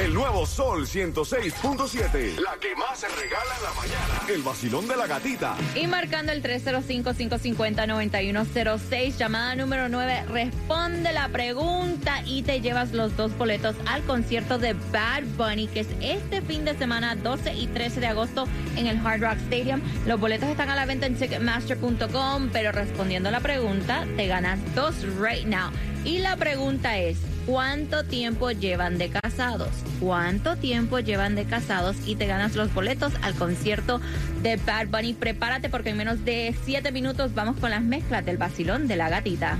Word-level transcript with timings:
El 0.00 0.14
nuevo 0.14 0.46
Sol 0.46 0.86
106.7. 0.86 2.40
La 2.40 2.56
que 2.58 2.74
más 2.74 3.00
se 3.00 3.08
regala 3.08 3.54
en 3.54 3.62
la 3.62 3.74
mañana. 3.74 4.22
El 4.30 4.40
vacilón 4.40 4.88
de 4.88 4.96
la 4.96 5.06
gatita. 5.06 5.58
Y 5.74 5.86
marcando 5.86 6.32
el 6.32 6.42
305-550-9106, 6.42 9.18
llamada 9.18 9.54
número 9.56 9.90
9, 9.90 10.24
responde 10.30 11.12
la 11.12 11.28
pregunta 11.28 12.22
y 12.24 12.42
te 12.42 12.62
llevas 12.62 12.92
los 12.92 13.14
dos 13.14 13.36
boletos 13.36 13.76
al 13.84 14.02
concierto 14.04 14.56
de 14.56 14.72
Bad 14.90 15.24
Bunny, 15.36 15.66
que 15.66 15.80
es 15.80 15.88
este 16.00 16.40
fin 16.40 16.64
de 16.64 16.74
semana, 16.78 17.14
12 17.14 17.52
y 17.52 17.66
13 17.66 18.00
de 18.00 18.06
agosto, 18.06 18.48
en 18.76 18.86
el 18.86 19.06
Hard 19.06 19.20
Rock 19.20 19.36
Stadium. 19.50 19.82
Los 20.06 20.18
boletos 20.18 20.48
están 20.48 20.70
a 20.70 20.76
la 20.76 20.86
venta 20.86 21.04
en 21.04 21.16
Ticketmaster.com, 21.16 22.48
pero 22.50 22.72
respondiendo 22.72 23.28
a 23.28 23.32
la 23.32 23.40
pregunta, 23.40 24.06
te 24.16 24.26
ganas 24.26 24.58
dos 24.74 24.94
right 25.20 25.44
now. 25.44 25.70
Y 26.06 26.20
la 26.20 26.38
pregunta 26.38 26.96
es, 26.96 27.18
¿cuánto 27.50 28.04
tiempo 28.04 28.52
llevan 28.52 28.96
de 28.96 29.10
casados? 29.10 29.70
¿Cuánto 29.98 30.54
tiempo 30.54 31.00
llevan 31.00 31.34
de 31.34 31.46
casados? 31.46 31.96
Y 32.06 32.14
te 32.14 32.26
ganas 32.26 32.54
los 32.54 32.72
boletos 32.72 33.12
al 33.22 33.34
concierto 33.34 34.00
de 34.40 34.54
Bad 34.54 34.86
Bunny. 34.86 35.14
Prepárate 35.14 35.68
porque 35.68 35.90
en 35.90 35.96
menos 35.96 36.24
de 36.24 36.54
7 36.64 36.92
minutos 36.92 37.34
vamos 37.34 37.56
con 37.56 37.70
las 37.70 37.82
mezclas 37.82 38.24
del 38.24 38.38
vacilón 38.38 38.86
de 38.86 38.94
la 38.94 39.08
gatita. 39.08 39.58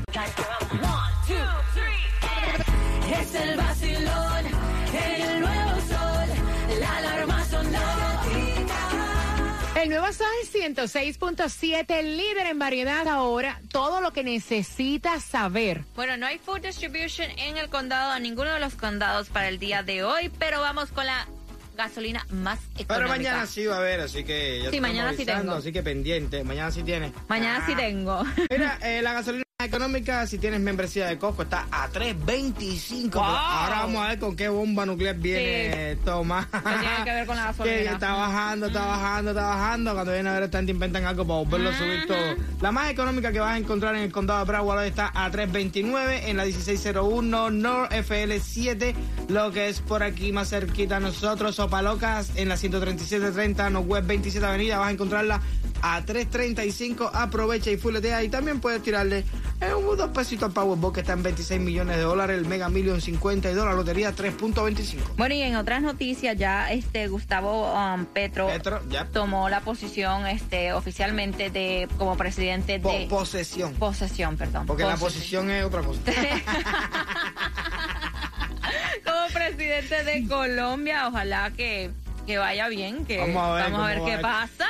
Es 3.13 3.35
el 3.35 3.57
vacilón, 3.57 4.30
El 9.83 9.89
nuevo 9.89 10.13
Sol 10.13 10.27
106.7, 10.53 12.03
líder 12.03 12.47
en 12.49 12.59
variedad 12.59 13.09
ahora. 13.09 13.61
Todo 13.73 14.01
lo 14.03 14.13
que 14.13 14.23
necesitas 14.23 15.25
saber. 15.25 15.85
Bueno, 15.97 16.17
no 16.19 16.27
hay 16.27 16.39
food 16.39 16.61
distribution 16.61 17.29
en 17.39 17.57
el 17.57 17.69
condado, 17.71 18.15
en 18.15 18.23
ninguno 18.23 18.53
de 18.53 18.61
los 18.61 18.75
condados 18.75 19.29
para 19.31 19.49
el 19.49 19.59
día 19.59 19.83
de 19.83 20.05
hoy, 20.05 20.31
pero 20.39 20.61
vamos 20.61 20.91
con 20.91 21.07
la 21.07 21.27
gasolina 21.77 22.27
más 22.31 22.59
económica. 22.79 22.95
Pero 22.95 23.09
mañana 23.09 23.47
sí 23.47 23.65
va 23.67 23.77
a 23.77 23.79
haber, 23.79 24.01
así 24.01 24.23
que 24.23 24.61
ya 24.65 24.71
Sí, 24.71 24.81
mañana 24.83 25.15
sí 25.15 25.25
tengo. 25.25 25.53
Así 25.55 25.73
que 25.73 25.83
pendiente, 25.83 26.45
mañana 26.45 26.71
sí 26.71 26.83
tiene. 26.83 27.13
Mañana 27.29 27.65
sí 27.65 27.73
Ah. 27.75 27.79
tengo. 27.79 28.25
Mira, 28.51 28.79
eh, 28.83 29.01
la 29.01 29.15
gasolina 29.15 29.45
económica, 29.65 30.27
si 30.27 30.39
tienes 30.39 30.61
membresía 30.61 31.07
de 31.07 31.19
Costco, 31.19 31.43
está 31.43 31.67
a 31.71 31.89
3.25. 31.91 33.13
Wow. 33.13 33.23
Ahora 33.23 33.81
vamos 33.81 34.03
a 34.03 34.09
ver 34.09 34.19
con 34.19 34.37
qué 34.37 34.49
bomba 34.49 34.87
nuclear 34.87 35.17
viene 35.17 35.97
Tomás. 36.05 36.47
¿Qué 36.47 36.59
tiene 36.61 37.05
que 37.05 37.11
ver 37.13 37.27
con 37.27 37.37
la 37.37 37.45
gasolina? 37.47 37.93
Está 37.93 38.13
bajando, 38.15 38.67
está 38.67 38.87
bajando, 38.87 39.31
está 39.31 39.47
bajando. 39.47 39.93
Cuando 39.95 40.13
viene 40.13 40.29
a 40.29 40.33
ver, 40.33 40.43
están 40.45 40.69
inventan 40.69 41.05
algo 41.05 41.27
para 41.27 41.41
volverlo 41.41 41.71
a 41.71 41.79
subir 41.79 42.07
todo. 42.07 42.37
La 42.61 42.73
más 42.73 42.91
económica 42.91 43.33
que 43.33 43.41
vas 43.41 43.55
a 43.55 43.59
encontrar 43.59 43.95
en 43.97 44.03
el 44.03 44.13
condado 44.13 44.41
de 44.41 44.51
Broward 44.51 44.85
está 44.85 45.11
a 45.15 45.31
3.29 45.31 46.23
en 46.27 46.37
la 46.37 46.45
1601 46.45 47.51
North 47.51 47.93
FL7, 47.93 48.95
lo 49.29 49.51
que 49.53 49.69
es 49.69 49.81
por 49.81 50.03
aquí 50.03 50.33
más 50.33 50.51
cerquita 50.51 50.97
a 50.97 51.01
nosotros. 51.01 51.57
Sopalocas 51.57 52.33
en 52.37 52.49
la 52.49 52.57
13730 52.57 53.71
Northwest 53.71 54.07
27 54.07 54.47
Avenida, 54.47 54.79
vas 54.79 54.89
a 54.89 54.93
encontrarla 54.93 55.41
a 55.83 56.03
3.35. 56.05 57.11
Aprovecha 57.13 57.71
y 57.71 57.77
fuletea. 57.77 58.23
Y 58.23 58.29
también 58.29 58.61
puedes 58.61 58.83
tirarle 58.83 59.25
eh, 59.61 59.75
un 59.75 59.97
dos 59.97 60.11
pesitos 60.11 60.45
al 60.49 60.53
Powerball 60.53 60.93
que 60.93 61.01
está 61.01 61.13
en 61.15 61.23
26 61.23 61.61
millones 61.61 61.97
de 61.97 62.03
dólares, 62.03 62.39
el 62.39 62.47
Mega 62.47 62.69
Million 62.69 63.01
52, 63.01 63.65
la 63.67 63.73
lotería 63.75 64.15
3.25. 64.15 65.17
Bueno, 65.17 65.35
y 65.35 65.43
en 65.43 65.57
otras 65.57 65.83
noticias 65.83 66.37
ya 66.37 66.71
este 66.73 67.09
Gustavo 67.09 67.73
um, 67.75 68.07
Petro, 68.07 68.47
Petro, 68.47 68.81
tomó 69.13 69.49
la 69.49 69.61
posición 69.61 70.27
este 70.27 70.73
oficialmente 70.73 71.51
de 71.51 71.89
como 71.99 72.17
presidente 72.17 72.79
Po- 72.81 72.93
de 72.93 73.07
posesión. 73.07 73.75
posesión, 73.75 74.37
perdón. 74.37 74.67
Porque 74.67 74.85
la 74.85 74.97
posición 74.97 75.51
es 75.51 75.65
otra 75.65 75.83
cosa. 75.83 76.01
como 79.05 79.27
presidente 79.33 80.05
de 80.05 80.27
Colombia, 80.27 81.09
ojalá 81.09 81.51
que, 81.51 81.91
que 82.27 82.39
vaya 82.39 82.69
bien, 82.69 83.05
que 83.05 83.19
Vamos 83.19 83.61
a 83.81 83.87
ver 83.87 84.01
qué 84.05 84.19
pasa. 84.19 84.67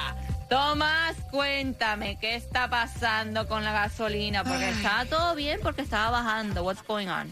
Tomás, 0.50 1.16
cuéntame 1.31 2.18
qué 2.19 2.35
está 2.35 2.69
pasando 2.69 3.47
con 3.47 3.63
la 3.63 3.72
gasolina, 3.72 4.44
porque 4.44 4.69
estaba 4.69 5.06
todo 5.06 5.34
bien, 5.34 5.62
porque 5.63 5.81
estaba 5.81 6.12
bajando. 6.12 6.63
What's 6.63 6.85
going 6.85 7.08
on? 7.08 7.29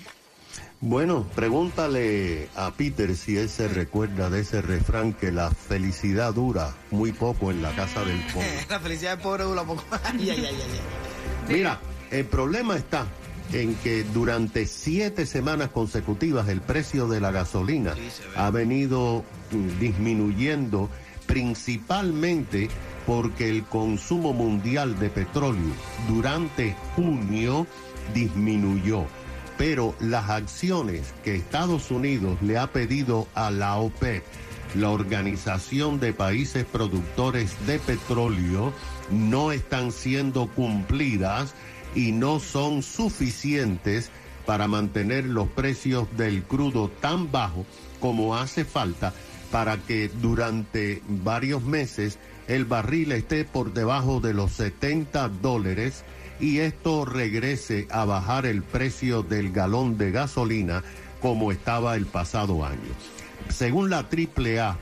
Bueno, 0.79 1.27
pregúntale 1.35 2.47
a 2.55 2.71
Peter 2.71 3.13
si 3.17 3.37
él 3.37 3.49
se 3.49 3.67
recuerda 3.67 4.29
de 4.29 4.39
ese 4.39 4.61
refrán 4.61 5.11
que 5.11 5.33
la 5.33 5.51
felicidad 5.51 6.33
dura 6.33 6.73
muy 6.91 7.11
poco 7.11 7.51
en 7.51 7.61
la 7.61 7.75
casa 7.75 8.05
del 8.05 8.21
pobre. 8.27 8.65
la 8.69 8.79
felicidad 8.79 9.17
del 9.17 9.19
pobre 9.19 9.43
dura 9.43 9.65
poco. 9.65 9.83
ay, 10.05 10.29
ay, 10.29 10.29
ay, 10.29 10.45
ay, 10.45 10.55
ay. 10.61 11.53
Mira, 11.53 11.81
el 12.11 12.23
problema 12.25 12.77
está 12.77 13.05
en 13.53 13.75
que 13.75 14.03
durante 14.03 14.65
siete 14.67 15.25
semanas 15.25 15.69
consecutivas 15.69 16.47
el 16.49 16.61
precio 16.61 17.07
de 17.07 17.19
la 17.19 17.31
gasolina 17.31 17.95
ha 18.35 18.49
venido 18.51 19.23
mm, 19.51 19.79
disminuyendo 19.79 20.89
principalmente 21.25 22.69
porque 23.05 23.49
el 23.49 23.63
consumo 23.63 24.33
mundial 24.33 24.99
de 24.99 25.09
petróleo 25.09 25.73
durante 26.07 26.75
junio 26.95 27.65
disminuyó. 28.13 29.05
Pero 29.57 29.93
las 29.99 30.29
acciones 30.29 31.13
que 31.23 31.35
Estados 31.35 31.91
Unidos 31.91 32.41
le 32.41 32.57
ha 32.57 32.71
pedido 32.71 33.27
a 33.35 33.51
la 33.51 33.77
OPEP, 33.77 34.23
la 34.75 34.89
Organización 34.89 35.99
de 35.99 36.13
Países 36.13 36.65
Productores 36.65 37.55
de 37.67 37.79
Petróleo, 37.79 38.73
no 39.11 39.51
están 39.51 39.91
siendo 39.91 40.47
cumplidas 40.47 41.53
y 41.95 42.11
no 42.11 42.39
son 42.39 42.83
suficientes 42.83 44.11
para 44.45 44.67
mantener 44.67 45.25
los 45.25 45.47
precios 45.47 46.07
del 46.17 46.43
crudo 46.43 46.89
tan 46.89 47.31
bajo 47.31 47.65
como 47.99 48.35
hace 48.35 48.65
falta 48.65 49.13
para 49.51 49.77
que 49.77 50.09
durante 50.09 51.01
varios 51.07 51.63
meses 51.63 52.19
el 52.47 52.65
barril 52.65 53.11
esté 53.11 53.45
por 53.45 53.73
debajo 53.73 54.19
de 54.19 54.33
los 54.33 54.51
70 54.53 55.29
dólares 55.29 56.03
y 56.39 56.59
esto 56.59 57.05
regrese 57.05 57.87
a 57.91 58.05
bajar 58.05 58.45
el 58.45 58.63
precio 58.63 59.23
del 59.23 59.51
galón 59.51 59.97
de 59.97 60.11
gasolina 60.11 60.83
como 61.21 61.51
estaba 61.51 61.95
el 61.95 62.05
pasado 62.05 62.65
año. 62.65 62.79
Según 63.49 63.89
la 63.89 63.99
AAA, 63.99 64.77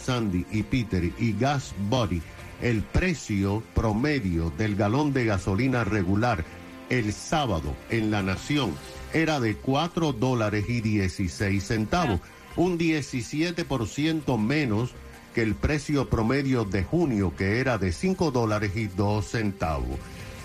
Sandy 0.00 0.46
y 0.50 0.62
Peter 0.62 1.10
y 1.18 1.32
Gas 1.32 1.74
Body, 1.88 2.22
el 2.60 2.82
precio 2.82 3.62
promedio 3.74 4.50
del 4.58 4.76
galón 4.76 5.12
de 5.12 5.24
gasolina 5.24 5.84
regular 5.84 6.44
el 6.90 7.12
sábado 7.12 7.74
en 7.90 8.10
la 8.10 8.22
nación 8.22 8.74
era 9.12 9.40
de 9.40 9.56
4 9.56 10.12
dólares 10.12 10.66
y 10.68 10.80
16 10.80 11.62
centavos, 11.62 12.20
un 12.56 12.78
17% 12.78 14.38
menos 14.38 14.90
que 15.34 15.42
el 15.42 15.54
precio 15.54 16.08
promedio 16.08 16.64
de 16.64 16.84
junio 16.84 17.32
que 17.36 17.60
era 17.60 17.78
de 17.78 17.92
5 17.92 18.30
dólares 18.30 18.72
y 18.74 18.86
2 18.86 19.24
centavos. 19.24 19.98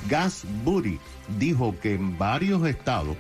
Gas 0.10 0.44
dijo 1.40 1.76
que 1.82 1.94
en 1.94 2.18
varios 2.18 2.66
estados 2.68 3.16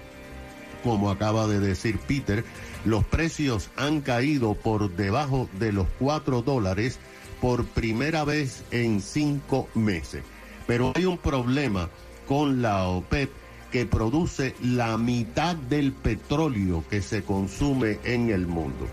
como 0.84 1.10
acaba 1.10 1.48
de 1.48 1.60
decir 1.60 1.98
Peter, 1.98 2.44
los 2.86 3.06
precios 3.06 3.70
han 3.78 4.02
caído 4.02 4.54
por 4.54 4.94
debajo 4.96 5.50
de 5.58 5.72
los 5.72 5.88
4 6.00 6.42
dólares 6.42 7.00
por 7.44 7.66
primera 7.66 8.24
vez 8.24 8.64
en 8.72 9.02
cinco 9.02 9.68
meses. 9.76 10.24
Pero 10.66 10.94
hay 10.96 11.04
un 11.04 11.18
problema 11.18 11.90
con 12.26 12.62
la 12.62 12.88
OPEP 12.88 13.30
que 13.70 13.86
produce 13.86 14.56
la 14.62 14.98
mitad 14.98 15.54
del 15.54 15.92
petróleo 15.92 16.86
que 16.90 17.02
se 17.02 17.22
consume 17.24 18.00
en 18.06 18.30
el 18.30 18.48
mundo. 18.48 18.88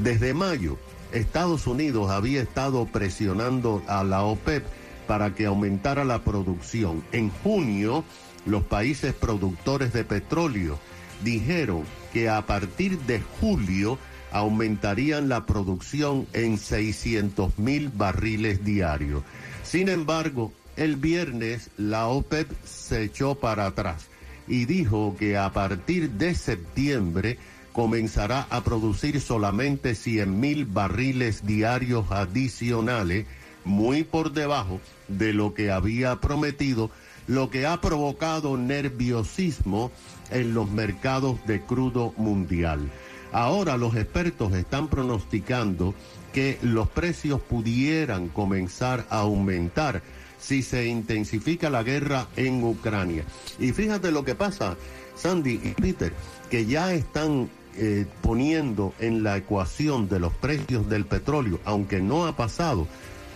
Desde 0.00 0.34
mayo, 0.34 0.76
Estados 1.12 1.66
Unidos 1.66 2.10
había 2.10 2.42
estado 2.42 2.84
presionando 2.84 3.82
a 3.86 4.04
la 4.04 4.22
OPEP 4.24 4.66
para 5.06 5.34
que 5.34 5.46
aumentara 5.46 6.04
la 6.04 6.24
producción. 6.24 7.02
En 7.12 7.30
junio, 7.30 8.04
los 8.44 8.64
países 8.64 9.14
productores 9.14 9.94
de 9.94 10.04
petróleo 10.04 10.78
dijeron 11.22 11.84
que 12.12 12.28
a 12.28 12.44
partir 12.44 12.98
de 12.98 13.22
julio 13.40 13.98
aumentarían 14.34 15.28
la 15.28 15.46
producción 15.46 16.26
en 16.32 16.58
600 16.58 17.56
mil 17.56 17.88
barriles 17.88 18.64
diarios. 18.64 19.22
Sin 19.62 19.88
embargo, 19.88 20.52
el 20.76 20.96
viernes 20.96 21.70
la 21.76 22.08
OPEP 22.08 22.50
se 22.64 23.04
echó 23.04 23.36
para 23.36 23.66
atrás 23.66 24.08
y 24.48 24.64
dijo 24.64 25.14
que 25.16 25.38
a 25.38 25.52
partir 25.52 26.10
de 26.10 26.34
septiembre 26.34 27.38
comenzará 27.72 28.48
a 28.50 28.64
producir 28.64 29.20
solamente 29.20 29.94
100 29.94 30.40
mil 30.40 30.64
barriles 30.64 31.46
diarios 31.46 32.10
adicionales, 32.10 33.26
muy 33.64 34.02
por 34.02 34.32
debajo 34.32 34.80
de 35.06 35.32
lo 35.32 35.54
que 35.54 35.70
había 35.70 36.16
prometido, 36.16 36.90
lo 37.28 37.50
que 37.50 37.66
ha 37.66 37.80
provocado 37.80 38.56
nerviosismo 38.56 39.92
en 40.30 40.54
los 40.54 40.68
mercados 40.70 41.38
de 41.46 41.60
crudo 41.60 42.12
mundial. 42.16 42.90
Ahora 43.34 43.76
los 43.76 43.96
expertos 43.96 44.52
están 44.52 44.86
pronosticando 44.86 45.92
que 46.32 46.56
los 46.62 46.88
precios 46.88 47.40
pudieran 47.40 48.28
comenzar 48.28 49.06
a 49.10 49.18
aumentar 49.18 50.02
si 50.38 50.62
se 50.62 50.86
intensifica 50.86 51.68
la 51.68 51.82
guerra 51.82 52.28
en 52.36 52.62
Ucrania. 52.62 53.24
Y 53.58 53.72
fíjate 53.72 54.12
lo 54.12 54.24
que 54.24 54.36
pasa, 54.36 54.76
Sandy 55.16 55.60
y 55.64 55.70
Peter, 55.70 56.12
que 56.48 56.66
ya 56.66 56.94
están 56.94 57.50
eh, 57.76 58.06
poniendo 58.22 58.94
en 59.00 59.24
la 59.24 59.36
ecuación 59.36 60.08
de 60.08 60.20
los 60.20 60.32
precios 60.34 60.88
del 60.88 61.04
petróleo, 61.04 61.58
aunque 61.64 62.00
no 62.00 62.28
ha 62.28 62.36
pasado, 62.36 62.86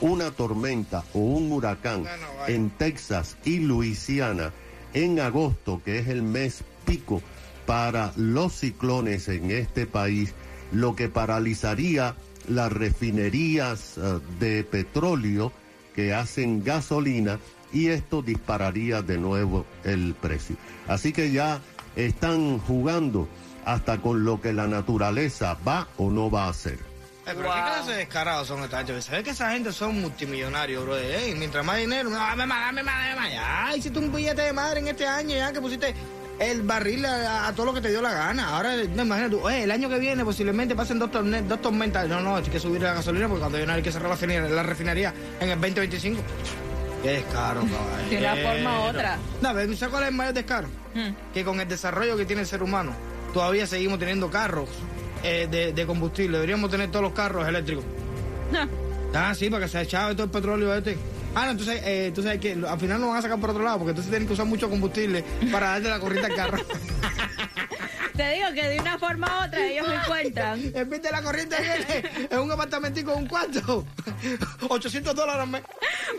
una 0.00 0.30
tormenta 0.30 1.02
o 1.12 1.18
un 1.18 1.50
huracán 1.50 2.04
en 2.46 2.70
Texas 2.70 3.36
y 3.44 3.58
Luisiana 3.58 4.52
en 4.94 5.18
agosto, 5.18 5.82
que 5.84 5.98
es 5.98 6.06
el 6.06 6.22
mes 6.22 6.62
pico 6.84 7.20
para 7.68 8.14
los 8.16 8.54
ciclones 8.54 9.28
en 9.28 9.50
este 9.50 9.84
país, 9.84 10.32
lo 10.72 10.96
que 10.96 11.10
paralizaría 11.10 12.14
las 12.48 12.72
refinerías 12.72 13.98
eh, 13.98 14.20
de 14.40 14.64
petróleo 14.64 15.52
que 15.94 16.14
hacen 16.14 16.64
gasolina 16.64 17.38
y 17.70 17.88
esto 17.88 18.22
dispararía 18.22 19.02
de 19.02 19.18
nuevo 19.18 19.66
el 19.84 20.14
precio. 20.14 20.56
Así 20.86 21.12
que 21.12 21.30
ya 21.30 21.60
están 21.94 22.58
jugando 22.58 23.28
hasta 23.66 23.98
con 23.98 24.24
lo 24.24 24.40
que 24.40 24.54
la 24.54 24.66
naturaleza 24.66 25.58
va 25.68 25.88
o 25.98 26.08
no 26.08 26.30
va 26.30 26.46
a 26.46 26.48
hacer. 26.48 26.78
Eh, 27.26 27.34
pero 27.36 27.42
qué 27.42 27.60
clase 27.60 27.90
de 27.90 27.96
descarados 27.98 28.48
son 28.48 28.62
esta 28.62 28.78
gente. 28.78 29.02
¿Sabes 29.02 29.24
que 29.24 29.30
esa 29.30 29.50
gente 29.50 29.72
son 29.74 30.00
multimillonarios, 30.00 30.86
bro? 30.86 30.96
Eh, 30.96 31.34
mientras 31.36 31.62
más 31.66 31.76
dinero, 31.76 32.08
dame 32.08 32.46
más, 32.46 32.60
dame 32.60 32.82
más, 32.82 32.94
dame 33.10 33.20
más. 33.20 33.30
Ya 33.30 33.76
hiciste 33.76 33.98
un 33.98 34.10
billete 34.10 34.40
de 34.40 34.54
madre 34.54 34.80
en 34.80 34.88
este 34.88 35.06
año, 35.06 35.36
ya 35.36 35.52
que 35.52 35.60
pusiste 35.60 35.94
el 36.38 36.62
barril 36.62 37.04
a, 37.06 37.48
a 37.48 37.52
todo 37.54 37.66
lo 37.66 37.74
que 37.74 37.80
te 37.80 37.88
dio 37.90 38.00
la 38.02 38.12
gana. 38.12 38.48
Ahora, 38.56 38.74
no, 38.76 39.02
imagínate 39.02 39.36
tú, 39.36 39.48
eh, 39.48 39.64
el 39.64 39.70
año 39.70 39.88
que 39.88 39.98
viene 39.98 40.24
posiblemente 40.24 40.74
pasen 40.76 40.98
dos, 40.98 41.10
torne- 41.10 41.42
dos 41.42 41.60
tormentas. 41.60 42.08
No, 42.08 42.20
no, 42.20 42.36
hay 42.36 42.42
que 42.44 42.60
subir 42.60 42.80
la 42.82 42.94
gasolina 42.94 43.26
porque 43.28 43.40
cuando 43.40 43.58
viene 43.58 43.72
hay 43.72 43.82
que 43.82 43.90
cerrar 43.92 44.08
la 44.10 44.14
refinería, 44.16 44.48
la 44.48 44.62
refinería 44.62 45.14
en 45.40 45.48
el 45.50 45.60
2025. 45.60 46.20
Qué 47.02 47.10
descaro, 47.10 47.60
caballo. 47.70 48.10
De 48.10 48.18
una 48.18 48.36
forma 48.36 48.80
u 48.80 48.82
otra. 48.84 49.18
No, 49.40 49.52
pero 49.54 49.76
¿sabes 49.76 49.90
cuál 49.92 50.02
es 50.04 50.08
el 50.10 50.14
mayor 50.14 50.34
descaro? 50.34 50.68
Hmm. 50.94 51.14
Que 51.34 51.44
con 51.44 51.60
el 51.60 51.68
desarrollo 51.68 52.16
que 52.16 52.24
tiene 52.24 52.42
el 52.42 52.48
ser 52.48 52.62
humano, 52.62 52.92
todavía 53.34 53.66
seguimos 53.66 53.98
teniendo 53.98 54.30
carros 54.30 54.68
eh, 55.22 55.46
de, 55.50 55.72
de 55.72 55.86
combustible. 55.86 56.38
Deberíamos 56.38 56.70
tener 56.70 56.90
todos 56.90 57.02
los 57.04 57.12
carros 57.12 57.46
eléctricos. 57.48 57.84
Ah, 59.14 59.34
sí, 59.34 59.48
para 59.48 59.64
que 59.64 59.70
se 59.70 59.80
echaba 59.80 60.12
todo 60.12 60.24
el 60.24 60.30
petróleo 60.30 60.74
este. 60.74 60.98
Ah, 61.34 61.44
no, 61.44 61.52
entonces, 61.52 61.80
eh, 61.84 62.06
entonces 62.06 62.32
hay 62.32 62.38
que, 62.38 62.52
al 62.52 62.78
final 62.80 63.00
lo 63.00 63.08
van 63.08 63.18
a 63.18 63.22
sacar 63.22 63.38
por 63.38 63.50
otro 63.50 63.62
lado, 63.62 63.78
porque 63.78 63.90
entonces 63.90 64.10
tienen 64.10 64.26
que 64.26 64.34
usar 64.34 64.46
mucho 64.46 64.68
combustible 64.68 65.24
para 65.52 65.70
darle 65.70 65.90
la 65.90 66.00
corriente 66.00 66.26
al 66.26 66.36
carro. 66.36 66.58
Te 68.18 68.32
digo 68.32 68.48
que 68.52 68.68
de 68.68 68.80
una 68.80 68.98
forma 68.98 69.28
u 69.28 69.46
otra 69.46 69.64
ellos 69.64 69.86
me 69.86 69.94
encuentran. 69.94 70.72
de 70.72 71.10
la 71.12 71.22
corriente 71.22 71.56
viene 71.60 72.28
en 72.30 72.38
un 72.40 72.50
apartamentico 72.50 73.14
un 73.14 73.28
cuarto. 73.28 73.86
800 74.68 75.14
dólares. 75.14 75.62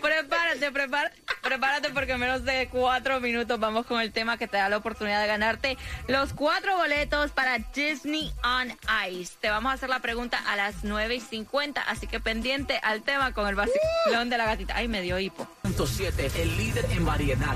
Prepárate, 0.02 0.72
prepárate, 0.72 1.22
prepárate 1.42 1.90
porque 1.90 2.14
en 2.14 2.20
menos 2.20 2.44
de 2.44 2.68
cuatro 2.70 3.20
minutos 3.20 3.60
vamos 3.60 3.86
con 3.86 4.02
el 4.02 4.12
tema 4.12 4.38
que 4.38 4.48
te 4.48 4.58
da 4.58 4.70
la 4.70 4.78
oportunidad 4.78 5.22
de 5.22 5.28
ganarte 5.28 5.78
los 6.08 6.34
cuatro 6.34 6.78
boletos 6.78 7.32
para 7.32 7.58
Disney 7.74 8.32
on 8.44 8.78
Ice. 9.10 9.34
Te 9.40 9.50
vamos 9.50 9.72
a 9.72 9.76
hacer 9.76 9.90
la 9.90 10.00
pregunta 10.00 10.42
a 10.48 10.56
las 10.56 10.84
9 10.84 11.16
y 11.16 11.20
50, 11.20 11.82
así 11.82 12.08
que 12.08 12.20
pendiente 12.20 12.80
al 12.84 13.02
tema 13.02 13.34
con 13.34 13.48
el 13.48 13.56
vacilón 13.56 14.30
de 14.30 14.38
la 14.38 14.46
gatita. 14.46 14.76
Ay, 14.76 14.88
me 14.88 15.02
dio 15.02 15.20
hipo. 15.20 15.48
7, 15.88 16.32
el 16.42 16.58
líder 16.58 16.86
en 16.92 17.06
variedad. 17.06 17.56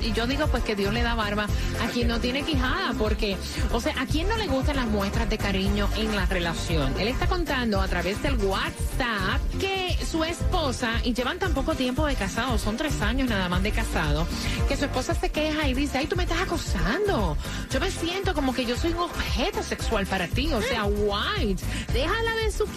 Y 0.00 0.12
yo 0.12 0.26
digo 0.26 0.46
pues 0.46 0.64
que 0.64 0.74
Dios 0.74 0.94
le 0.94 1.02
da 1.02 1.14
barba 1.14 1.46
a 1.82 1.88
quien 1.88 2.08
no 2.08 2.20
tiene 2.20 2.42
quijada, 2.42 2.94
porque, 2.98 3.36
o 3.72 3.80
sea, 3.80 4.00
¿a 4.00 4.06
quién 4.06 4.28
no 4.28 4.36
le 4.36 4.46
gustan 4.46 4.76
las 4.76 4.86
muestras 4.86 5.28
de 5.28 5.36
cariño 5.36 5.88
en 5.96 6.16
la 6.16 6.24
relación? 6.26 6.98
Él 6.98 7.08
está 7.08 7.26
contando 7.26 7.80
a 7.80 7.88
través 7.88 8.22
del 8.22 8.36
WhatsApp 8.36 9.40
que 9.60 9.98
su 10.10 10.24
esposa, 10.24 11.00
y 11.04 11.12
llevan 11.12 11.38
tan 11.38 11.52
poco 11.52 11.74
tiempo 11.74 12.06
de 12.06 12.14
casados, 12.14 12.62
son 12.62 12.76
tres 12.76 13.00
años 13.02 13.09
nada 13.14 13.48
más 13.48 13.62
de 13.62 13.70
casado, 13.72 14.26
que 14.68 14.76
su 14.76 14.86
esposa 14.86 15.14
se 15.14 15.30
queja 15.30 15.68
y 15.68 15.74
dice, 15.74 15.98
ay, 15.98 16.06
tú 16.06 16.16
me 16.16 16.22
estás 16.22 16.40
acosando. 16.40 17.36
Yo 17.70 17.80
me 17.80 17.90
siento 17.90 18.34
como 18.34 18.54
que 18.54 18.64
yo 18.64 18.76
soy 18.76 18.92
un 18.92 19.00
objeto 19.00 19.62
sexual 19.62 20.06
para 20.06 20.26
ti, 20.28 20.52
o 20.52 20.62
sea, 20.62 20.84
white, 20.84 21.62
déjala 21.92 22.34
de 22.36 22.50
su. 22.50 22.70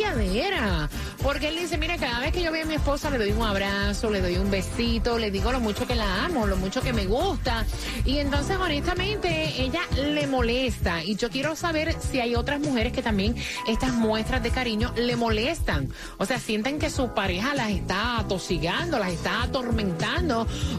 Porque 1.21 1.49
él 1.49 1.55
dice, 1.57 1.77
mira, 1.77 1.97
cada 1.97 2.19
vez 2.19 2.31
que 2.31 2.41
yo 2.41 2.51
veo 2.51 2.63
a 2.63 2.65
mi 2.65 2.75
esposa 2.75 3.09
le 3.09 3.17
doy 3.17 3.31
un 3.31 3.43
abrazo, 3.43 4.09
le 4.09 4.21
doy 4.21 4.37
un 4.37 4.49
besito, 4.49 5.17
le 5.17 5.29
digo 5.29 5.51
lo 5.51 5.59
mucho 5.59 5.87
que 5.87 5.95
la 5.95 6.25
amo, 6.25 6.47
lo 6.47 6.57
mucho 6.57 6.81
que 6.81 6.93
me 6.93 7.05
gusta. 7.05 7.65
Y 8.05 8.17
entonces, 8.17 8.57
honestamente, 8.57 9.61
ella 9.61 9.81
le 9.95 10.25
molesta. 10.27 11.03
Y 11.03 11.15
yo 11.15 11.29
quiero 11.29 11.55
saber 11.55 11.95
si 11.99 12.19
hay 12.19 12.35
otras 12.35 12.59
mujeres 12.59 12.91
que 12.91 13.01
también 13.01 13.35
estas 13.67 13.93
muestras 13.93 14.41
de 14.41 14.49
cariño 14.49 14.93
le 14.95 15.15
molestan. 15.15 15.89
O 16.17 16.25
sea, 16.25 16.39
sienten 16.39 16.79
que 16.79 16.89
su 16.89 17.13
pareja 17.13 17.53
las 17.53 17.69
está 17.69 18.19
atosigando, 18.19 18.99
las 18.99 19.11
está 19.11 19.43
atormentando. 19.43 20.22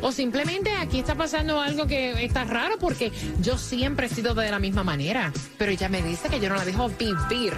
O 0.00 0.12
simplemente 0.12 0.74
aquí 0.76 1.00
está 1.00 1.14
pasando 1.14 1.60
algo 1.60 1.86
que 1.86 2.24
está 2.24 2.44
raro 2.44 2.76
porque 2.78 3.12
yo 3.40 3.58
siempre 3.58 4.06
he 4.06 4.08
sido 4.08 4.34
de 4.34 4.50
la 4.50 4.58
misma 4.58 4.84
manera. 4.84 5.32
Pero 5.58 5.72
ella 5.72 5.88
me 5.88 6.02
dice 6.02 6.28
que 6.28 6.40
yo 6.40 6.48
no 6.48 6.56
la 6.56 6.64
dejo 6.64 6.88
vivir. 6.88 7.52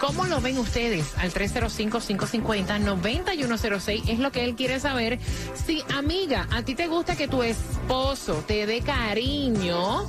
¿Cómo 0.00 0.24
lo 0.26 0.40
ven 0.40 0.58
ustedes? 0.58 1.12
Al 1.18 1.32
305-550-9106 1.32 4.08
es 4.08 4.18
lo 4.18 4.32
que 4.32 4.44
él 4.44 4.54
quiere 4.54 4.80
saber. 4.80 5.18
Si, 5.66 5.82
amiga, 5.96 6.46
a 6.50 6.62
ti 6.62 6.74
te 6.74 6.86
gusta 6.88 7.16
que 7.16 7.28
tu 7.28 7.42
esposo 7.42 8.44
te 8.46 8.66
dé 8.66 8.80
cariño, 8.82 10.06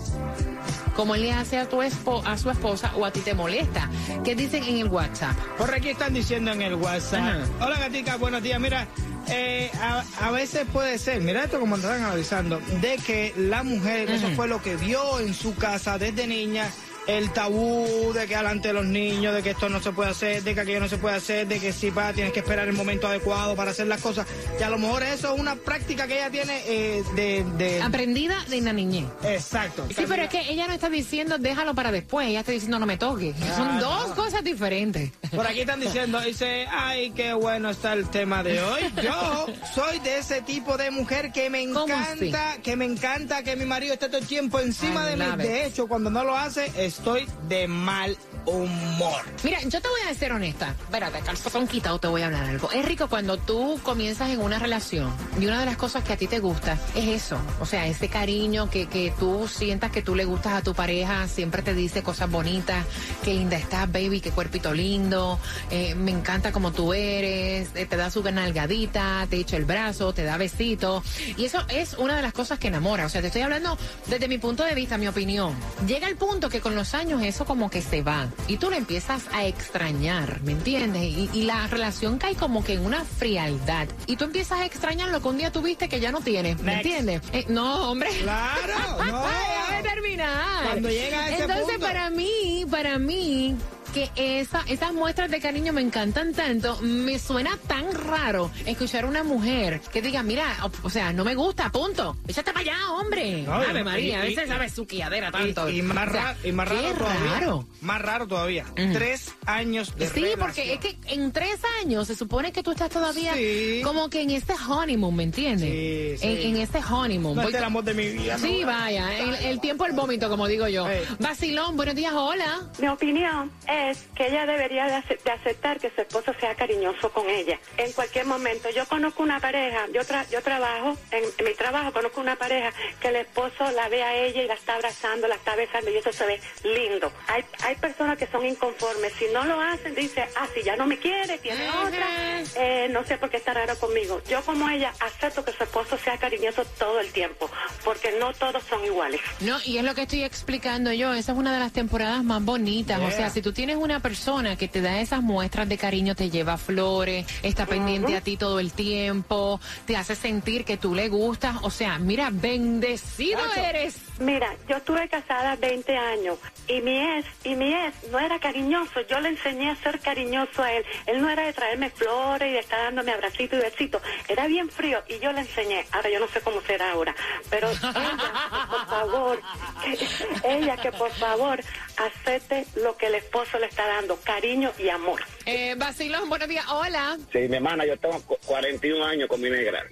como 0.95 1.15
él 1.15 1.21
le 1.23 1.33
hace 1.33 1.57
a, 1.57 1.67
tu 1.69 1.81
espo- 1.81 2.21
a 2.25 2.37
su 2.37 2.49
esposa 2.49 2.91
o 2.95 3.05
a 3.05 3.11
ti 3.11 3.19
te 3.21 3.33
molesta. 3.33 3.89
¿Qué 4.23 4.35
dicen 4.35 4.63
en 4.63 4.77
el 4.79 4.87
WhatsApp? 4.87 5.35
Por 5.57 5.73
aquí 5.73 5.89
están 5.89 6.13
diciendo 6.13 6.51
en 6.51 6.61
el 6.61 6.75
WhatsApp. 6.75 7.45
Hola 7.61 7.79
gatica, 7.79 8.17
buenos 8.17 8.43
días. 8.43 8.59
Mira, 8.59 8.87
eh, 9.29 9.71
a, 9.79 10.03
a 10.21 10.31
veces 10.31 10.65
puede 10.71 10.97
ser, 10.97 11.21
mira 11.21 11.43
esto 11.43 11.59
como 11.59 11.75
están 11.75 12.03
analizando, 12.03 12.59
de 12.81 12.97
que 12.97 13.33
la 13.37 13.63
mujer, 13.63 14.09
eso 14.09 14.27
fue 14.35 14.47
lo 14.47 14.61
que 14.61 14.75
vio 14.75 15.19
en 15.19 15.33
su 15.33 15.55
casa 15.55 15.97
desde 15.97 16.27
niña. 16.27 16.69
El 17.07 17.31
tabú 17.33 18.11
de 18.13 18.27
que 18.27 18.35
delante 18.37 18.67
de 18.69 18.73
los 18.75 18.85
niños, 18.85 19.33
de 19.33 19.41
que 19.41 19.51
esto 19.51 19.69
no 19.69 19.81
se 19.81 19.91
puede 19.91 20.11
hacer, 20.11 20.43
de 20.43 20.53
que 20.53 20.61
aquello 20.61 20.79
no 20.79 20.87
se 20.87 20.97
puede 20.97 21.15
hacer, 21.15 21.47
de 21.47 21.59
que 21.59 21.73
si 21.73 21.89
pa, 21.91 22.13
tienes 22.13 22.31
que 22.31 22.39
esperar 22.41 22.67
el 22.67 22.73
momento 22.73 23.07
adecuado 23.07 23.55
para 23.55 23.71
hacer 23.71 23.87
las 23.87 24.01
cosas. 24.01 24.27
Y 24.59 24.63
a 24.63 24.69
lo 24.69 24.77
mejor 24.77 25.01
eso 25.03 25.33
es 25.33 25.39
una 25.39 25.55
práctica 25.55 26.07
que 26.07 26.15
ella 26.15 26.29
tiene 26.29 26.61
eh, 26.67 27.03
de, 27.15 27.43
de- 27.57 27.81
Aprendida 27.81 28.35
de 28.49 28.61
la 28.61 28.71
niñez. 28.73 29.05
Exacto. 29.23 29.87
Sí, 29.89 30.03
pero 30.07 30.23
es 30.23 30.29
que 30.29 30.41
ella 30.51 30.67
no 30.67 30.73
está 30.73 30.89
diciendo 30.89 31.37
déjalo 31.39 31.73
para 31.73 31.91
después, 31.91 32.27
ella 32.27 32.41
está 32.41 32.51
diciendo 32.51 32.77
no 32.79 32.85
me 32.85 32.97
toques. 32.97 33.35
Son 33.55 33.79
dos 33.79 34.11
cosas 34.13 34.43
diferentes. 34.43 35.11
Por 35.35 35.47
aquí 35.47 35.61
están 35.61 35.79
diciendo, 35.79 36.19
dice, 36.21 36.65
ay, 36.69 37.11
qué 37.11 37.33
bueno 37.33 37.69
está 37.71 37.93
el 37.93 38.09
tema 38.09 38.43
de 38.43 38.61
hoy. 38.61 38.81
Yo 39.03 39.47
soy 39.73 39.99
de 39.99 40.19
ese 40.19 40.41
tipo 40.41 40.77
de 40.77 40.91
mujer 40.91 41.31
que 41.31 41.49
me 41.49 41.65
¿Cómo 41.71 41.85
encanta, 41.85 42.57
que 42.61 42.75
me 42.75 42.85
encanta 42.85 43.41
que 43.43 43.55
mi 43.55 43.65
marido 43.65 43.93
esté 43.93 44.07
todo 44.07 44.17
el 44.19 44.27
tiempo 44.27 44.59
encima 44.59 45.05
de 45.07 45.15
mí. 45.17 45.25
De 45.37 45.65
hecho, 45.65 45.87
cuando 45.87 46.09
no 46.09 46.23
lo 46.23 46.37
hace, 46.37 46.71
estoy 47.01 47.25
de 47.49 47.67
mal 47.67 48.15
humor. 48.45 49.21
Mira, 49.43 49.59
yo 49.61 49.81
te 49.81 49.87
voy 49.87 50.01
a 50.09 50.13
ser 50.13 50.31
honesta. 50.31 50.75
Espérate, 50.83 51.19
calzón 51.19 51.67
quitado 51.67 51.99
te 51.99 52.07
voy 52.07 52.21
a 52.21 52.27
hablar 52.27 52.45
algo. 52.45 52.71
Es 52.71 52.85
rico 52.85 53.07
cuando 53.07 53.37
tú 53.37 53.79
comienzas 53.83 54.29
en 54.29 54.41
una 54.41 54.59
relación 54.59 55.13
y 55.39 55.45
una 55.45 55.59
de 55.59 55.65
las 55.65 55.77
cosas 55.77 56.03
que 56.03 56.13
a 56.13 56.17
ti 56.17 56.27
te 56.27 56.39
gusta 56.39 56.77
es 56.95 57.07
eso. 57.07 57.37
O 57.59 57.65
sea, 57.65 57.85
ese 57.87 58.09
cariño 58.09 58.69
que, 58.69 58.87
que 58.87 59.13
tú 59.19 59.47
sientas 59.47 59.91
que 59.91 60.01
tú 60.01 60.15
le 60.15 60.25
gustas 60.25 60.53
a 60.53 60.61
tu 60.61 60.73
pareja, 60.73 61.27
siempre 61.27 61.61
te 61.61 61.73
dice 61.73 62.03
cosas 62.03 62.29
bonitas, 62.29 62.85
qué 63.23 63.33
linda 63.33 63.57
estás, 63.57 63.91
baby, 63.91 64.21
qué 64.21 64.31
cuerpito 64.31 64.73
lindo, 64.73 65.39
eh, 65.69 65.95
me 65.95 66.11
encanta 66.11 66.51
como 66.51 66.71
tú 66.71 66.93
eres, 66.93 67.69
eh, 67.75 67.85
te 67.85 67.97
da 67.97 68.09
su 68.09 68.23
nalgadita, 68.23 69.27
te 69.29 69.37
echa 69.37 69.57
el 69.57 69.65
brazo, 69.65 70.13
te 70.13 70.23
da 70.23 70.37
besitos. 70.37 71.03
Y 71.37 71.45
eso 71.45 71.65
es 71.69 71.93
una 71.93 72.15
de 72.15 72.21
las 72.21 72.33
cosas 72.33 72.59
que 72.59 72.67
enamora. 72.67 73.05
O 73.05 73.09
sea, 73.09 73.21
te 73.21 73.27
estoy 73.27 73.41
hablando 73.41 73.77
desde 74.07 74.27
mi 74.27 74.37
punto 74.37 74.63
de 74.63 74.75
vista, 74.75 74.97
mi 74.97 75.07
opinión. 75.07 75.55
Llega 75.87 76.07
el 76.07 76.15
punto 76.15 76.49
que 76.49 76.61
con 76.61 76.75
los 76.75 76.93
años 76.93 77.21
eso 77.23 77.45
como 77.45 77.69
que 77.69 77.81
se 77.81 78.01
va 78.01 78.27
y 78.47 78.57
tú 78.57 78.69
lo 78.69 78.75
empiezas 78.75 79.23
a 79.31 79.45
extrañar, 79.45 80.41
¿me 80.43 80.51
entiendes? 80.53 81.03
Y, 81.03 81.29
y 81.33 81.43
la 81.43 81.67
relación 81.67 82.17
cae 82.17 82.35
como 82.35 82.63
que 82.63 82.73
en 82.73 82.85
una 82.85 83.03
frialdad. 83.05 83.87
Y 84.07 84.15
tú 84.17 84.25
empiezas 84.25 84.59
a 84.59 84.65
extrañar 84.65 85.09
lo 85.09 85.21
que 85.21 85.27
un 85.27 85.37
día 85.37 85.51
tuviste 85.51 85.89
que 85.89 85.99
ya 85.99 86.11
no 86.11 86.21
tienes, 86.21 86.57
¿me 86.61 86.75
Next. 86.75 86.85
entiendes? 86.85 87.21
Eh, 87.33 87.45
no, 87.49 87.91
hombre. 87.91 88.09
Claro, 88.21 88.73
no. 89.05 89.23
Déjame 89.23 89.83
terminar. 89.89 90.63
Cuando 90.65 90.89
llega 90.89 91.19
a 91.23 91.29
ese 91.29 91.41
Entonces, 91.43 91.65
punto. 91.65 91.85
para 91.85 92.09
mí, 92.09 92.65
para 92.69 92.99
mí, 92.99 93.55
que 93.91 94.09
esa, 94.15 94.61
esas 94.67 94.93
muestras 94.93 95.29
de 95.29 95.39
cariño 95.39 95.73
me 95.73 95.81
encantan 95.81 96.33
tanto, 96.33 96.77
me 96.81 97.19
suena 97.19 97.57
tan 97.67 97.91
raro 97.93 98.51
escuchar 98.65 99.03
a 99.03 99.07
una 99.07 99.23
mujer 99.23 99.81
que 99.91 100.01
diga, 100.01 100.23
mira, 100.23 100.45
o, 100.63 100.71
o 100.87 100.89
sea, 100.89 101.11
no 101.13 101.23
me 101.25 101.35
gusta, 101.35 101.71
punto. 101.71 102.15
Échate 102.27 102.51
para 102.53 102.61
allá, 102.61 102.91
hombre. 102.93 103.43
No, 103.43 103.53
Ave 103.53 103.81
y- 103.81 103.83
María, 103.83 104.21
a 104.21 104.25
y- 104.25 104.29
veces 104.29 104.45
y- 104.45 104.51
sabes 104.51 104.71
su 104.73 104.85
quilladera 104.87 105.31
tanto. 105.31 105.69
Y, 105.69 105.79
y 105.79 105.81
más, 105.81 106.07
O 106.09 106.11
sea, 106.11 106.23
ra- 106.23 106.37
y 106.43 106.51
más 106.51 106.67
raro 106.69 106.81
qué 106.81 106.93
todavía. 106.93 107.31
raro. 107.39 107.65
Más 107.81 108.01
raro 108.01 108.27
todavía. 108.27 108.65
Tres 108.75 109.33
años 109.45 109.95
de 109.95 110.07
Sí, 110.09 110.25
porque 110.39 110.73
es 110.73 110.79
que 110.79 110.97
en 111.07 111.31
tres 111.31 111.59
años 111.81 112.07
se 112.07 112.15
supone 112.15 112.51
que 112.51 112.63
tú 112.63 112.71
estás 112.71 112.89
todavía 112.89 113.33
Sí. 113.35 113.81
como 113.83 114.09
que 114.09 114.21
en 114.21 114.31
ese 114.31 114.53
honeymoon, 114.69 115.15
¿me 115.15 115.23
entiendes? 115.23 115.69
Sí, 115.69 116.17
sí. 116.27 116.27
En, 116.45 116.55
en 116.55 116.61
ese 116.61 116.79
honeymoon. 116.79 117.35
No 117.35 117.43
Voy- 117.43 117.53
el 117.55 117.63
amor 117.63 117.83
de 117.83 117.93
mi 117.93 118.07
vida. 118.09 118.37
no. 118.37 118.45
Sí, 118.45 118.63
vaya, 118.63 119.17
el, 119.17 119.33
el 119.35 119.59
tiempo 119.59 119.85
el 119.85 119.93
vómito, 119.93 120.29
como 120.29 120.47
digo 120.47 120.67
yo. 120.67 120.87
Hey. 120.87 121.03
Vacilón, 121.19 121.75
buenos 121.75 121.95
días, 121.95 122.13
hola. 122.15 122.61
Mi 122.79 122.87
opinión 122.87 123.51
es 123.67 123.80
que 124.15 124.27
ella 124.27 124.45
debería 124.45 124.85
de, 124.87 124.95
ace- 124.95 125.19
de 125.23 125.31
aceptar 125.31 125.79
que 125.79 125.89
su 125.91 126.01
esposo 126.01 126.33
sea 126.39 126.55
cariñoso 126.55 127.11
con 127.11 127.29
ella 127.29 127.59
en 127.77 127.91
cualquier 127.93 128.25
momento. 128.25 128.69
Yo 128.69 128.85
conozco 128.87 129.23
una 129.23 129.39
pareja, 129.39 129.87
yo, 129.93 130.01
tra- 130.01 130.27
yo 130.29 130.41
trabajo, 130.41 130.97
en, 131.11 131.23
en 131.37 131.45
mi 131.45 131.53
trabajo 131.53 131.91
conozco 131.91 132.21
una 132.21 132.35
pareja 132.35 132.71
que 132.99 133.09
el 133.09 133.15
esposo 133.17 133.69
la 133.71 133.87
ve 133.89 134.03
a 134.03 134.15
ella 134.15 134.43
y 134.43 134.47
la 134.47 134.53
está 134.53 134.75
abrazando, 134.75 135.27
la 135.27 135.35
está 135.35 135.55
besando 135.55 135.89
y 135.91 135.97
eso 135.97 136.11
se 136.13 136.25
ve 136.25 136.39
lindo. 136.63 137.11
Hay, 137.27 137.43
hay 137.63 137.75
personas 137.75 138.17
que 138.17 138.27
son 138.27 138.45
inconformes, 138.45 139.13
si 139.17 139.25
no 139.33 139.43
lo 139.45 139.59
hacen, 139.59 139.95
dice, 139.95 140.25
ah, 140.35 140.47
si 140.53 140.63
ya 140.63 140.75
no 140.75 140.85
me 140.87 140.97
quiere, 140.97 141.37
tiene 141.39 141.69
otra, 141.69 142.41
eh, 142.55 142.87
no 142.91 143.03
sé 143.05 143.17
por 143.17 143.29
qué 143.29 143.37
está 143.37 143.53
raro 143.53 143.77
conmigo. 143.77 144.21
Yo 144.29 144.41
como 144.43 144.69
ella 144.69 144.93
acepto 144.99 145.43
que 145.43 145.51
su 145.51 145.63
esposo 145.63 145.97
sea 145.97 146.17
cariñoso 146.17 146.63
todo 146.77 146.99
el 146.99 147.11
tiempo, 147.11 147.49
porque 147.83 148.11
no 148.19 148.33
todos 148.33 148.63
son 148.63 148.83
iguales. 148.85 149.21
No, 149.39 149.57
y 149.65 149.77
es 149.77 149.83
lo 149.83 149.95
que 149.95 150.03
estoy 150.03 150.23
explicando 150.23 150.91
yo. 150.93 151.13
Esa 151.13 151.31
es 151.31 151.37
una 151.37 151.53
de 151.53 151.59
las 151.59 151.73
temporadas 151.73 152.23
más 152.23 152.43
bonitas. 152.43 152.99
O 153.01 153.11
sea, 153.11 153.29
si 153.29 153.41
tú 153.41 153.51
tienes 153.53 153.70
una 153.75 153.99
persona 153.99 154.55
que 154.55 154.67
te 154.67 154.81
da 154.81 154.99
esas 154.99 155.21
muestras 155.21 155.67
de 155.69 155.77
cariño, 155.77 156.15
te 156.15 156.29
lleva 156.29 156.57
flores, 156.57 157.25
está 157.43 157.65
pendiente 157.65 158.15
a 158.15 158.21
ti 158.21 158.37
todo 158.37 158.59
el 158.59 158.73
tiempo, 158.73 159.59
te 159.85 159.95
hace 159.97 160.15
sentir 160.15 160.65
que 160.65 160.77
tú 160.77 160.95
le 160.95 161.09
gustas. 161.09 161.57
O 161.63 161.69
sea, 161.69 161.99
mira, 161.99 162.29
bendecido 162.31 163.39
eres. 163.55 163.97
Mira, 164.19 164.55
yo 164.67 164.77
estuve 164.77 165.09
casada 165.09 165.55
20 165.55 165.97
años 165.97 166.37
y 166.67 166.81
mi 166.81 166.97
ex, 167.17 167.27
y 167.43 167.55
mi 167.55 167.73
ex 167.73 168.09
no 168.11 168.19
era 168.19 168.39
cariñoso. 168.39 169.01
Yo 169.09 169.19
le 169.19 169.29
enseñé 169.29 169.71
a 169.71 169.75
ser 169.77 169.99
cariñoso 169.99 170.63
a 170.63 170.71
él. 170.71 170.85
Él 171.07 171.21
no 171.21 171.29
era 171.29 171.43
de 171.43 171.53
traerme 171.53 171.89
flores 171.89 172.49
y 172.49 172.53
de 172.53 172.59
estar 172.59 172.79
dándome 172.79 173.11
abracitos 173.11 173.59
y 173.59 173.61
besitos. 173.61 174.01
Era 174.27 174.47
bien 174.47 174.69
frío 174.69 175.03
y 175.07 175.19
yo 175.19 175.31
le 175.31 175.41
enseñé. 175.41 175.85
Ahora 175.91 176.09
yo 176.09 176.19
no 176.19 176.27
sé 176.27 176.41
cómo 176.41 176.61
será 176.61 176.91
ahora. 176.91 177.15
Pero 177.49 177.69
ella, 177.71 177.77
que 177.77 178.69
por 178.69 178.87
favor, 178.87 179.41
ella 180.43 180.77
que 180.77 180.91
por 180.91 181.11
favor 181.11 181.59
acepte 181.97 182.65
lo 182.75 182.97
que 182.97 183.07
el 183.07 183.15
esposo 183.15 183.59
le 183.61 183.67
está 183.67 183.87
dando, 183.87 184.17
cariño 184.17 184.71
y 184.77 184.89
amor. 184.89 185.21
Eh, 185.45 185.75
Basilón, 185.77 186.27
buenos 186.29 186.47
días, 186.49 186.65
hola. 186.69 187.17
Sí, 187.31 187.39
mi 187.47 187.55
hermana, 187.57 187.85
yo 187.85 187.95
tengo 187.97 188.19
cu- 188.23 188.37
41 188.45 189.05
años 189.05 189.29
con 189.29 189.39
mi 189.39 189.49
negra. 189.49 189.83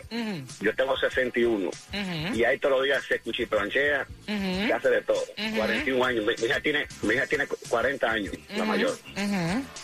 Yo 0.60 0.76
tengo 0.76 0.98
61. 0.98 1.70
Y 2.34 2.44
ahí 2.44 2.58
todos 2.60 2.76
los 2.78 2.84
días 2.86 3.04
se 3.08 3.20
cuchiplanchea, 3.20 4.06
se 4.26 4.74
hace 4.74 4.90
de 4.90 5.02
todo. 5.04 5.24
41 5.56 6.04
años. 6.06 6.26
Mi, 6.26 6.36
mi 6.36 6.46
hija 6.48 6.60
tiene, 6.60 6.88
mi 7.04 7.14
hija 7.14 7.26
tiene 7.28 7.48
40 7.48 8.12
años, 8.12 8.34
la 8.56 8.66
mayor. 8.66 8.98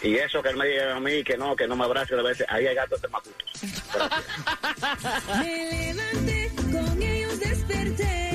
Y 0.02 0.16
eso 0.16 0.42
que 0.44 0.50
él 0.50 0.58
me 0.58 0.68
diga 0.68 0.96
a 0.96 1.00
mí 1.00 1.24
que 1.24 1.38
no, 1.38 1.56
que 1.56 1.68
no 1.68 1.76
me 1.76 1.86
abrace 1.86 2.14
a 2.16 2.22
veces, 2.22 2.46
ahí 2.50 2.68
hay 2.68 2.76
gatos 2.76 3.02
de 3.02 3.08
macutos. 3.08 3.62
Me 5.40 5.72
levanté, 5.72 6.52
con 6.72 7.02
ellos 7.02 7.40
desperté. 7.40 8.35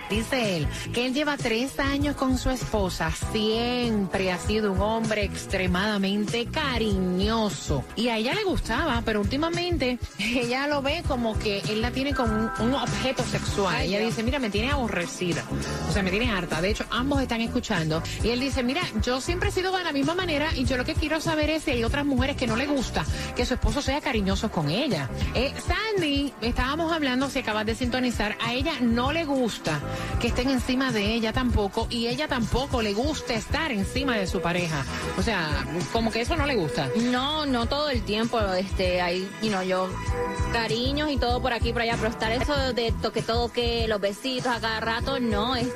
Dice 0.11 0.57
él 0.57 0.67
que 0.93 1.05
él 1.05 1.13
lleva 1.13 1.37
tres 1.37 1.79
años 1.79 2.17
con 2.17 2.37
su 2.37 2.49
esposa, 2.49 3.13
siempre 3.31 4.29
ha 4.29 4.37
sido 4.37 4.73
un 4.73 4.81
hombre 4.81 5.23
extremadamente 5.23 6.47
cariñoso 6.47 7.85
y 7.95 8.09
a 8.09 8.17
ella 8.17 8.33
le 8.33 8.43
gustaba, 8.43 9.01
pero 9.05 9.21
últimamente 9.21 9.99
ella 10.19 10.67
lo 10.67 10.81
ve 10.81 11.01
como 11.07 11.39
que 11.39 11.59
él 11.69 11.81
la 11.81 11.91
tiene 11.91 12.13
como 12.13 12.33
un, 12.33 12.51
un 12.59 12.73
objeto 12.73 13.23
sexual. 13.23 13.83
ella 13.83 13.99
dice, 13.99 14.21
mira, 14.21 14.37
me 14.39 14.49
tiene 14.49 14.71
aborrecida, 14.71 15.45
o 15.87 15.93
sea, 15.93 16.03
me 16.03 16.11
tiene 16.11 16.29
harta. 16.29 16.59
De 16.59 16.71
hecho, 16.71 16.85
ambos 16.89 17.21
están 17.21 17.39
escuchando 17.39 18.03
y 18.21 18.31
él 18.31 18.41
dice, 18.41 18.63
mira, 18.63 18.81
yo 19.01 19.21
siempre 19.21 19.47
he 19.47 19.51
sido 19.53 19.71
de 19.77 19.85
la 19.85 19.93
misma 19.93 20.13
manera 20.13 20.49
y 20.53 20.65
yo 20.65 20.75
lo 20.75 20.83
que 20.83 20.93
quiero 20.93 21.21
saber 21.21 21.49
es 21.49 21.63
si 21.63 21.71
hay 21.71 21.85
otras 21.85 22.05
mujeres 22.05 22.35
que 22.35 22.47
no 22.47 22.57
le 22.57 22.67
gusta 22.67 23.05
que 23.33 23.45
su 23.45 23.53
esposo 23.53 23.81
sea 23.81 24.01
cariñoso 24.01 24.51
con 24.51 24.69
ella. 24.69 25.09
Eh, 25.35 25.53
Sandy, 25.65 26.33
estábamos 26.41 26.91
hablando, 26.91 27.29
si 27.29 27.39
acabas 27.39 27.65
de 27.65 27.75
sintonizar, 27.75 28.35
a 28.41 28.53
ella 28.53 28.73
no 28.81 29.13
le 29.13 29.23
gusta 29.23 29.79
que 30.19 30.27
estén 30.27 30.49
encima 30.49 30.91
de 30.91 31.13
ella 31.13 31.33
tampoco 31.33 31.87
y 31.89 32.07
ella 32.07 32.27
tampoco 32.27 32.81
le 32.81 32.93
gusta 32.93 33.33
estar 33.33 33.71
encima 33.71 34.17
de 34.17 34.27
su 34.27 34.41
pareja. 34.41 34.85
O 35.17 35.21
sea, 35.21 35.65
como 35.91 36.11
que 36.11 36.21
eso 36.21 36.35
no 36.35 36.45
le 36.45 36.55
gusta. 36.55 36.89
No, 37.11 37.45
no 37.45 37.65
todo 37.67 37.89
el 37.89 38.03
tiempo, 38.03 38.39
este, 38.53 39.01
hay, 39.01 39.29
you 39.41 39.49
know, 39.49 39.63
yo, 39.63 39.89
cariños 40.53 41.09
y 41.11 41.17
todo 41.17 41.41
por 41.41 41.53
aquí, 41.53 41.73
por 41.73 41.81
allá, 41.81 41.95
pero 41.97 42.09
estar 42.09 42.31
eso 42.31 42.73
de 42.73 42.93
toque, 43.01 43.21
toque, 43.21 43.85
los 43.87 43.99
besitos 43.99 44.47
a 44.47 44.59
cada 44.59 44.79
rato, 44.79 45.19
no, 45.19 45.55
es, 45.55 45.67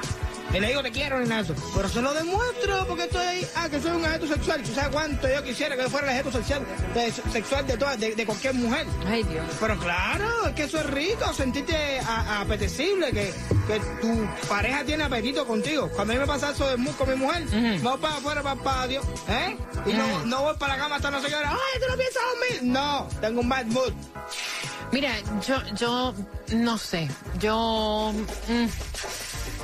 Ni 0.51 0.59
le 0.59 0.67
digo 0.67 0.81
te 0.83 0.91
quiero 0.91 1.19
ni 1.19 1.27
nada 1.29 1.43
de 1.43 1.53
eso. 1.53 1.63
Pero 1.75 1.87
se 1.89 2.01
lo 2.01 2.13
demuestro 2.13 2.85
porque 2.87 3.03
estoy 3.03 3.25
ahí. 3.25 3.47
Ah, 3.55 3.69
que 3.69 3.79
soy 3.79 3.91
un 3.91 4.03
objeto 4.05 4.27
sexual. 4.27 4.61
¿Tú 4.63 4.73
sabes 4.73 4.89
cuánto 4.91 5.29
yo 5.29 5.43
quisiera 5.43 5.75
que 5.77 5.83
fuera 5.89 6.11
el 6.11 6.19
objeto 6.19 6.37
sexual 6.37 6.65
de, 6.93 7.11
sexual 7.31 7.67
de, 7.67 7.77
todas, 7.77 7.99
de, 7.99 8.15
de 8.15 8.25
cualquier 8.25 8.53
mujer? 8.55 8.85
Ay, 9.07 9.23
Dios. 9.23 9.45
Pero 9.59 9.79
claro, 9.79 10.47
es 10.47 10.53
que 10.53 10.63
eso 10.63 10.79
es 10.79 10.85
rico, 10.87 11.33
sentirte 11.33 11.99
a- 12.01 12.21
a- 12.37 12.41
apetecible, 12.41 13.11
que, 13.11 13.33
que 13.67 13.79
tu 14.01 14.27
pareja 14.49 14.83
tiene 14.83 15.03
apetito 15.05 15.45
contigo. 15.47 15.89
Cuando 15.95 16.13
a 16.13 16.15
mí 16.15 16.19
me 16.19 16.27
pasa 16.27 16.51
eso 16.51 16.67
de 16.67 16.91
con 16.93 17.09
mi 17.09 17.15
mujer, 17.15 17.43
voy 17.81 17.97
para 17.99 18.15
afuera, 18.17 18.41
para 18.43 18.55
el 18.55 18.61
patio, 18.61 19.01
¿eh? 19.29 19.55
Y 19.85 19.93
no, 19.93 20.25
no 20.25 20.41
voy 20.43 20.55
para 20.57 20.75
la 20.75 20.83
cama 20.83 20.95
hasta 20.97 21.11
no 21.11 21.21
sé 21.21 21.27
qué 21.29 21.35
hora. 21.35 21.51
¡Ay, 21.51 21.79
tú 21.81 21.85
no 21.89 21.95
piensas 21.97 22.21
dormir! 22.33 22.71
No, 22.73 23.07
tengo 23.21 23.39
un 23.41 23.49
bad 23.49 23.65
mood. 23.67 23.93
Mira, 24.91 25.11
yo, 25.47 25.55
yo 25.75 26.13
no 26.53 26.77
sé. 26.77 27.07
Yo. 27.39 28.13
mm, 28.49 28.65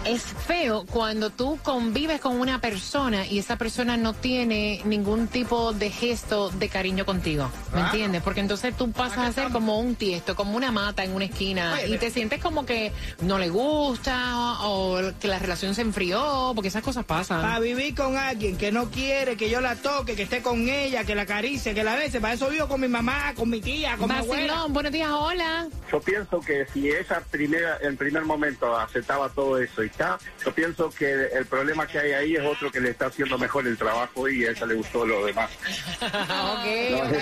Es 0.07 0.23
feo 0.23 0.85
cuando 0.89 1.29
tú 1.31 1.59
convives 1.63 2.21
con 2.21 2.39
una 2.39 2.61
persona 2.61 3.25
y 3.25 3.39
esa 3.39 3.57
persona 3.57 3.97
no 3.97 4.13
tiene 4.13 4.81
ningún 4.85 5.27
tipo 5.27 5.73
de 5.73 5.89
gesto 5.89 6.49
de 6.49 6.69
cariño 6.69 7.05
contigo. 7.05 7.51
¿Me 7.73 7.81
Ah. 7.81 7.85
entiendes? 7.87 8.21
Porque 8.23 8.39
entonces 8.39 8.75
tú 8.77 8.89
pasas 8.93 9.17
a 9.19 9.31
ser 9.33 9.49
como 9.51 9.79
un 9.79 9.95
tiesto, 9.95 10.35
como 10.35 10.55
una 10.55 10.71
mata 10.71 11.03
en 11.03 11.13
una 11.13 11.25
esquina 11.25 11.73
Oye, 11.73 11.95
y 11.95 11.97
te 11.97 12.09
sientes 12.09 12.41
como 12.41 12.65
que 12.65 12.93
no 13.21 13.37
le 13.37 13.49
gusta 13.49 14.59
o 14.61 14.97
que 15.19 15.27
la 15.27 15.39
relación 15.39 15.75
se 15.75 15.81
enfrió, 15.81 16.53
porque 16.55 16.69
esas 16.69 16.83
cosas 16.83 17.03
pasan. 17.03 17.41
Para 17.41 17.59
vivir 17.59 17.93
con 17.93 18.15
alguien 18.15 18.55
que 18.57 18.71
no 18.71 18.89
quiere 18.89 19.35
que 19.35 19.49
yo 19.49 19.59
la 19.59 19.75
toque, 19.75 20.15
que 20.15 20.23
esté 20.23 20.41
con 20.41 20.69
ella, 20.69 21.03
que 21.03 21.15
la 21.15 21.23
acaricie, 21.23 21.73
que 21.73 21.83
la 21.83 21.95
bese, 21.95 22.21
para 22.21 22.33
eso 22.33 22.49
vivo 22.49 22.67
con 22.69 22.79
mi 22.79 22.87
mamá, 22.87 23.33
con 23.35 23.49
mi 23.49 23.59
tía, 23.59 23.97
con 23.97 24.09
mi 24.09 24.15
abuela. 24.15 24.53
Vacilón, 24.53 24.73
buenos 24.73 24.91
días, 24.93 25.09
hola. 25.11 25.67
Yo 25.91 25.99
pienso 25.99 26.39
que 26.39 26.65
si 26.73 26.89
esa 26.89 27.19
primera, 27.29 27.77
en 27.81 27.97
primer 27.97 28.23
momento 28.23 28.73
aceptaba 28.77 29.27
todo 29.29 29.57
eso 29.61 29.83
y 29.83 29.89
yo 29.97 30.53
pienso 30.53 30.91
que 30.91 31.29
el 31.33 31.45
problema 31.45 31.87
que 31.87 31.99
hay 31.99 32.11
ahí 32.11 32.35
es 32.35 32.45
otro 32.45 32.69
que 32.71 32.79
le 32.79 32.91
está 32.91 33.07
haciendo 33.07 33.37
mejor 33.37 33.67
el 33.67 33.77
trabajo 33.77 34.29
y 34.29 34.45
a 34.45 34.51
ella 34.51 34.65
le 34.65 34.75
gustó 34.75 35.05
lo 35.05 35.25
demás. 35.25 35.51
ok, 36.01 36.65
ok, 37.03 37.13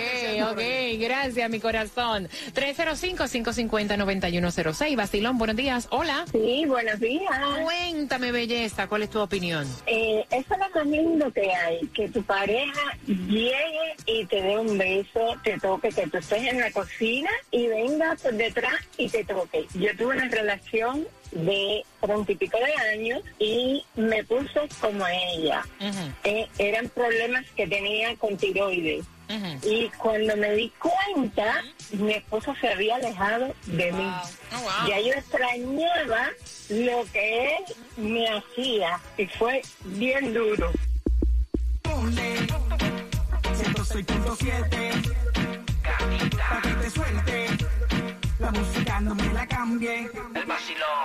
ok. 0.51 0.61
Gracias, 0.99 1.49
mi 1.49 1.59
corazón. 1.59 2.29
305-550-9106. 2.53 4.95
Vacilón, 4.95 5.37
buenos 5.37 5.55
días. 5.55 5.87
Hola. 5.91 6.25
Sí, 6.31 6.65
buenos 6.67 6.99
días. 6.99 7.31
Cuéntame, 7.63 8.31
belleza, 8.31 8.87
¿cuál 8.87 9.03
es 9.03 9.09
tu 9.09 9.19
opinión? 9.19 9.67
Eh, 9.85 10.25
eso 10.31 10.53
es 10.53 10.59
lo 10.59 10.67
más 10.69 10.71
lindo 10.87 11.31
que 11.31 11.53
hay, 11.53 11.85
que 11.87 12.09
tu 12.09 12.23
pareja 12.23 12.81
llegue 13.07 13.95
y 14.05 14.25
te 14.25 14.41
dé 14.41 14.57
un 14.57 14.77
beso, 14.77 15.37
te 15.43 15.57
toque, 15.59 15.89
que 15.89 16.07
tú 16.07 16.17
estés 16.17 16.43
en 16.43 16.59
la 16.59 16.71
cocina 16.71 17.29
y 17.51 17.67
venga 17.67 18.15
por 18.21 18.33
detrás 18.33 18.75
y 18.97 19.07
te 19.09 19.23
toque. 19.23 19.65
Yo 19.73 19.95
tuve 19.97 20.15
una 20.15 20.27
relación 20.27 21.07
de 21.35 21.85
treinta 22.01 22.31
y 22.31 22.35
pico 22.35 22.57
de 22.57 22.73
años 22.93 23.21
y 23.39 23.85
me 23.95 24.23
puse 24.23 24.61
como 24.81 25.05
ella. 25.07 25.63
Eh, 26.23 26.47
eran 26.57 26.89
problemas 26.89 27.45
que 27.55 27.67
tenía 27.67 28.15
con 28.15 28.35
tiroides. 28.37 29.05
Y 29.63 29.89
cuando 29.97 30.37
me 30.37 30.51
di 30.51 30.71
cuenta, 30.79 31.63
mi 31.91 32.13
esposo 32.13 32.53
se 32.61 32.69
había 32.69 32.95
alejado 32.95 33.53
de 33.65 33.91
mí. 33.91 34.11
Ya 34.87 34.99
yo 34.99 35.13
extrañaba 35.13 36.29
lo 36.69 37.05
que 37.11 37.57
él 37.57 37.63
me 37.97 38.27
hacía 38.29 38.99
y 39.17 39.25
fue 39.25 39.61
bien 39.83 40.33
duro. 40.33 40.71
106.7 43.55 45.15
Pa' 46.49 46.61
que 46.61 46.69
te 46.69 46.89
suelte 46.89 47.47
La 48.39 48.51
música 48.51 48.99
no 49.01 49.15
me 49.15 49.33
la 49.33 49.47
cambie 49.47 50.09
El 50.33 50.45
vacilón 50.45 51.04